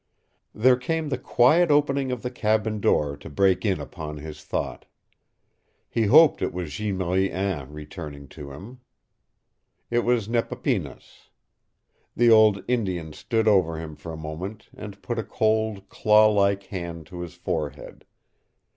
[0.55, 4.85] There came the quiet opening of the cabin door to break in upon his thought.
[5.91, 8.79] He hoped it was Jeanne Marie Anne returning to him.
[9.91, 11.29] It was Nepapinas.
[12.15, 16.63] The old Indian stood over him for a moment and put a cold, claw like
[16.63, 18.03] hand to his forehead.